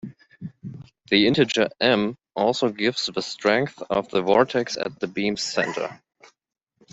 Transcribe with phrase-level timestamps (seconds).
[1.11, 6.01] The integer "m" also gives the strength of the vortex at the beam's centre.